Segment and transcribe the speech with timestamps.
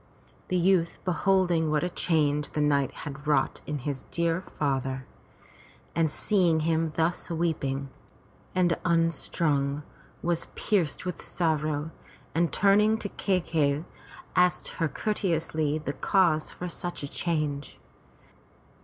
[0.47, 5.05] The youth beholding what a change the night had wrought in his dear father,
[5.93, 7.91] and seeing him thus weeping
[8.55, 9.83] 387 MY BOOK HOUSE and unstrung,
[10.23, 11.91] was pierced with sorrow,
[12.33, 13.85] and turning to Kai key'i
[14.35, 17.77] asked her courteously the cause for such a change.